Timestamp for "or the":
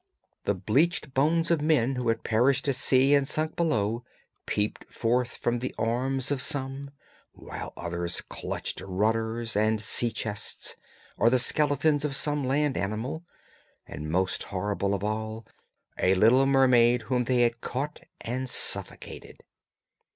11.17-11.37